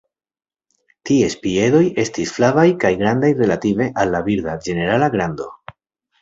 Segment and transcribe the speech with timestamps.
[1.09, 5.49] Ties piedoj estis flavaj kaj grandaj relative al la birda ĝenerala grando.